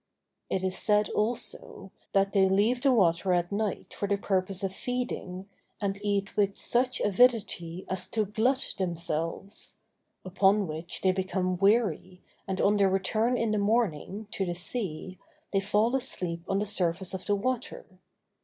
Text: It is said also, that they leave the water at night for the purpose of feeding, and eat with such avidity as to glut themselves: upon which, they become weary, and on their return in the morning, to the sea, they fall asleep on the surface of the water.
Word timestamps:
It 0.49 0.63
is 0.63 0.75
said 0.79 1.09
also, 1.09 1.91
that 2.13 2.33
they 2.33 2.49
leave 2.49 2.81
the 2.81 2.91
water 2.91 3.33
at 3.33 3.51
night 3.51 3.93
for 3.93 4.07
the 4.07 4.17
purpose 4.17 4.63
of 4.63 4.73
feeding, 4.73 5.47
and 5.79 5.99
eat 6.03 6.35
with 6.35 6.57
such 6.57 6.99
avidity 7.01 7.85
as 7.87 8.07
to 8.07 8.25
glut 8.25 8.73
themselves: 8.79 9.77
upon 10.25 10.65
which, 10.65 11.01
they 11.03 11.11
become 11.11 11.55
weary, 11.59 12.23
and 12.47 12.59
on 12.59 12.77
their 12.77 12.89
return 12.89 13.37
in 13.37 13.51
the 13.51 13.59
morning, 13.59 14.25
to 14.31 14.43
the 14.43 14.55
sea, 14.55 15.19
they 15.53 15.59
fall 15.59 15.95
asleep 15.95 16.45
on 16.49 16.57
the 16.57 16.65
surface 16.65 17.13
of 17.13 17.25
the 17.25 17.35
water. 17.35 17.85